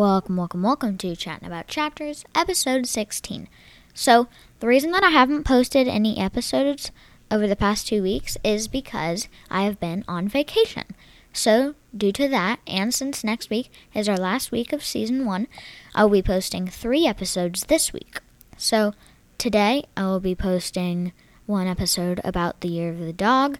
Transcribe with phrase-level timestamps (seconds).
[0.00, 3.48] Welcome, welcome, welcome to Chatting About Chapters, episode 16.
[3.92, 4.28] So,
[4.60, 6.90] the reason that I haven't posted any episodes
[7.30, 10.84] over the past two weeks is because I have been on vacation.
[11.32, 15.48] So, due to that, and since next week is our last week of season one,
[15.94, 18.20] I will be posting three episodes this week.
[18.56, 18.94] So,
[19.40, 21.14] today I will be posting
[21.46, 23.56] one episode about the year of the dog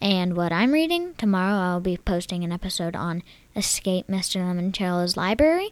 [0.00, 1.14] and what I'm reading.
[1.14, 3.22] Tomorrow I will be posting an episode on
[3.54, 4.40] Escape Mr.
[4.40, 5.68] Lemoncello's Library.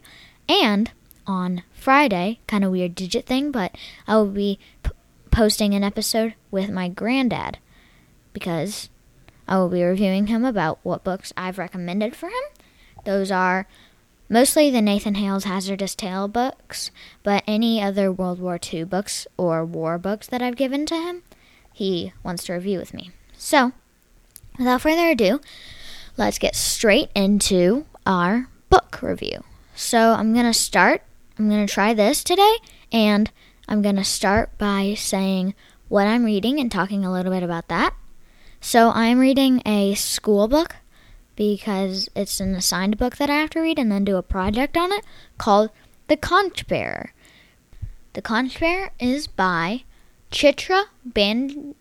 [0.47, 0.91] And
[1.27, 3.75] on Friday, kind of weird digit thing, but
[4.07, 4.91] I will be p-
[5.29, 7.57] posting an episode with my granddad
[8.31, 8.87] because
[9.45, 12.43] I will be reviewing him about what books I've recommended for him.
[13.03, 13.67] Those are
[14.29, 16.91] mostly the Nathan Hale's Hazardous Tale books,
[17.23, 21.23] but any other World War II books or war books that I've given to him,
[21.73, 23.11] he wants to review with me.
[23.33, 23.71] So,
[24.57, 25.41] without further ado,
[26.15, 29.43] let's get straight into our book review.
[29.75, 31.01] So, I'm going to start,
[31.37, 32.57] I'm going to try this today,
[32.91, 33.31] and
[33.67, 35.55] I'm going to start by saying
[35.87, 37.95] what I'm reading and talking a little bit about that.
[38.61, 40.75] So, I'm reading a school book
[41.39, 44.75] because it's an assigned book that I have to read and then do a project
[44.75, 45.05] on it
[45.37, 45.69] called
[46.07, 47.13] The Conch Bearer.
[48.11, 49.85] The Conch Bearer is by
[50.33, 51.75] Chitra Ban-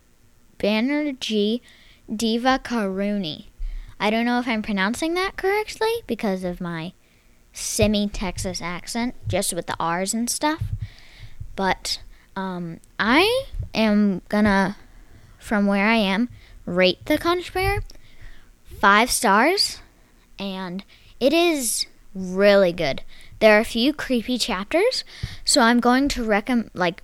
[0.61, 1.61] Banerjee
[2.09, 3.47] Divakaruni.
[3.99, 6.93] I don't know if I'm pronouncing that correctly because of my
[7.53, 10.63] semi Texas accent, just with the R's and stuff.
[11.57, 12.01] But
[12.37, 14.77] um, I am gonna,
[15.37, 16.29] from where I am,
[16.65, 17.83] rate the Conch Bearer
[18.79, 19.81] five stars,
[20.39, 20.85] and
[21.21, 23.03] it is really good.
[23.41, 25.05] There are a few creepy chapters,
[25.45, 27.03] so I'm going to recommend, like,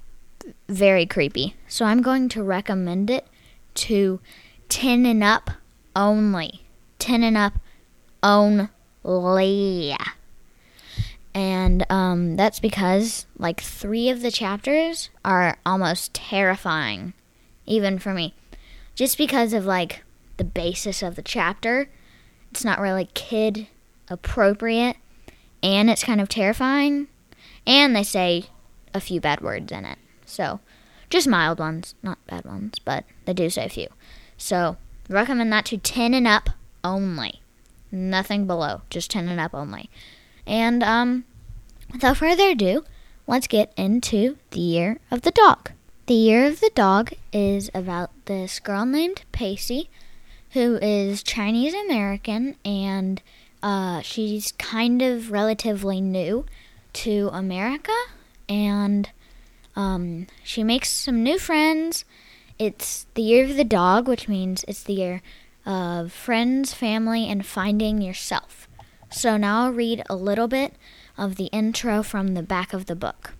[0.69, 1.55] very creepy.
[1.69, 3.27] So I'm going to recommend it
[3.75, 4.21] to
[4.69, 5.51] 10 and up
[5.95, 6.63] only.
[6.99, 7.55] 10 and up
[8.23, 9.97] only.
[11.35, 17.13] And um, that's because, like, three of the chapters are almost terrifying,
[17.67, 18.35] even for me.
[18.95, 20.04] Just because of, like,
[20.37, 21.89] the basis of the chapter.
[22.51, 23.69] It's not really kid
[24.09, 24.97] appropriate,
[25.63, 27.09] and it's kind of terrifying.
[27.67, 28.45] And they say
[28.93, 29.99] a few bad words in it.
[30.27, 30.61] So,
[31.11, 33.89] just mild ones, not bad ones, but they do say a few.
[34.37, 34.77] So,
[35.09, 36.51] recommend that to 10 and up
[36.83, 37.41] only.
[37.91, 39.91] Nothing below, just 10 and up only.
[40.47, 41.25] And um
[41.93, 42.85] without further ado,
[43.27, 45.73] let's get into the year of the dog.
[46.07, 49.89] The year of the dog is about this girl named Pacy
[50.55, 53.21] who is Chinese American and
[53.61, 56.47] uh, she's kind of relatively new
[56.93, 57.93] to America
[58.49, 59.11] and
[59.75, 62.05] um, she makes some new friends.
[62.57, 65.23] It's the year of the dog, which means it's the year
[65.67, 68.69] of friends, family, and finding yourself.
[69.11, 70.75] So now I'll read a little bit
[71.19, 73.33] of the intro from the back of the book.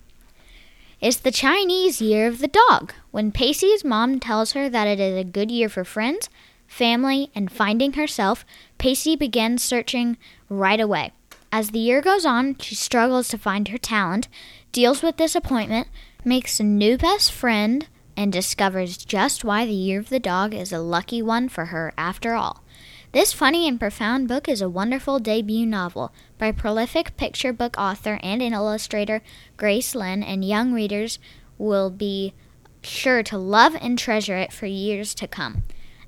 [0.99, 5.17] It's the Chinese year of the dog, when Pacy's mom tells her that it is
[5.17, 6.29] a good year for friends,
[6.67, 8.45] family, and finding herself.
[8.77, 10.17] Pacy begins searching
[10.49, 11.11] right away.
[11.51, 14.27] As the year goes on, she struggles to find her talent,
[14.71, 15.87] deals with disappointment,
[16.25, 17.87] makes a new best friend,
[18.17, 21.93] and discovers just why the year of the dog is a lucky one for her
[21.97, 22.63] after all.
[23.11, 28.19] This funny and profound book is a wonderful debut novel by prolific picture book author
[28.21, 29.21] and illustrator
[29.55, 31.19] Grace Lin, and young readers
[31.57, 32.33] will be
[32.81, 35.63] sure to love and treasure it for years to come.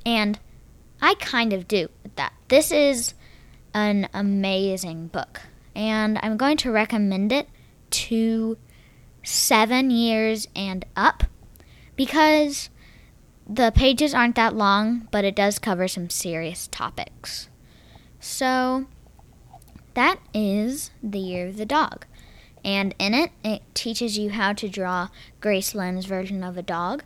[0.05, 0.39] And
[1.01, 2.33] I kind of do with that.
[2.47, 3.13] This is
[3.73, 5.41] an amazing book,
[5.75, 7.49] and I'm going to recommend it
[7.89, 8.57] to
[9.23, 11.23] seven years and up
[11.95, 12.69] because
[13.47, 17.49] the pages aren't that long, but it does cover some serious topics.
[18.19, 18.87] So,
[19.93, 22.05] that is The Year of the Dog.
[22.63, 25.09] And in it, it teaches you how to draw
[25.39, 27.03] Grace Lin's version of a dog.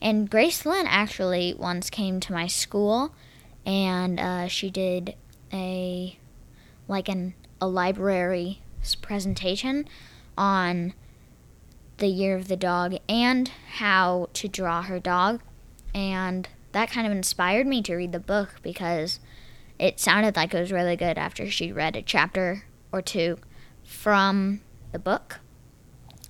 [0.00, 3.14] And Grace Lin actually once came to my school
[3.64, 5.14] and uh, she did
[5.52, 6.18] a
[6.88, 8.60] like an a library
[9.00, 9.88] presentation
[10.36, 10.94] on
[11.98, 15.40] the year of the dog and how to draw her dog.
[15.94, 19.20] And that kind of inspired me to read the book because
[19.78, 23.38] it sounded like it was really good after she read a chapter or two
[23.84, 24.60] from
[24.90, 25.38] the book.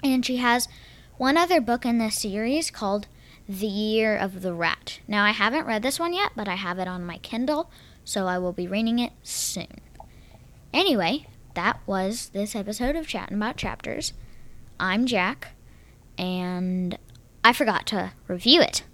[0.02, 0.68] And she has
[1.16, 3.06] one other book in this series called
[3.58, 5.00] the Year of the Rat.
[5.06, 7.70] Now, I haven't read this one yet, but I have it on my Kindle,
[8.02, 9.80] so I will be reading it soon.
[10.72, 14.14] Anyway, that was this episode of Chatting About Chapters.
[14.80, 15.48] I'm Jack,
[16.16, 16.96] and
[17.44, 18.84] I forgot to review it.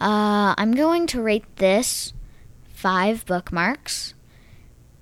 [0.00, 2.12] Uh, I'm going to rate this
[2.70, 4.14] five bookmarks,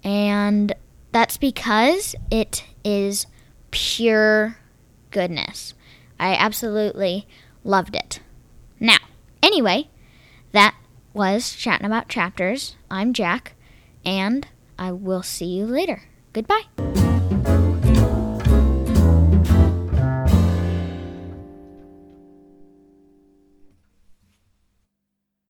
[0.04, 0.74] and
[1.12, 3.26] that's because it is
[3.70, 4.58] pure
[5.10, 5.72] goodness.
[6.20, 7.26] I absolutely
[7.64, 8.20] loved it.
[9.42, 9.88] Anyway,
[10.52, 10.74] that
[11.12, 12.76] was Chatting About Chapters.
[12.90, 13.54] I'm Jack,
[14.04, 14.46] and
[14.78, 16.02] I will see you later.
[16.32, 17.05] Goodbye.